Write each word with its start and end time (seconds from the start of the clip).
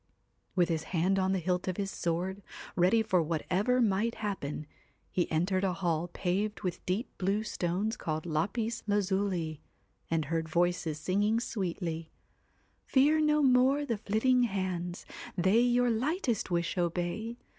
With 0.55 0.69
his 0.69 0.85
hand 0.97 1.19
on 1.19 1.31
the 1.31 1.37
hilt 1.37 1.67
of 1.67 1.77
his 1.77 1.91
sword, 1.91 2.41
ready 2.75 3.03
for 3.03 3.21
whatever 3.21 3.79
might 3.79 4.15
happen, 4.15 4.65
he 5.11 5.29
entered 5.31 5.63
a 5.63 5.73
hall 5.73 6.07
paved 6.11 6.61
with 6.61 6.83
deep 6.87 7.15
blue 7.19 7.43
stone 7.43 7.91
called 7.91 8.25
lapis 8.25 8.81
lazuli, 8.87 9.61
and 10.09 10.25
heard 10.25 10.49
voices 10.49 10.97
singing 10.97 11.39
sweetly 11.39 12.09
1 12.85 12.85
Fear 12.87 13.19
no 13.21 13.43
more 13.43 13.85
the 13.85 13.99
flitting 13.99 14.41
hands, 14.45 15.05
They 15.37 15.59
your 15.59 15.91
lightest 15.91 16.49
wish 16.49 16.79
obey. 16.79 17.37